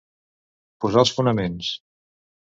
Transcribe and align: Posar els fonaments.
Posar 0.85 1.03
els 1.05 1.11
fonaments. 1.17 1.69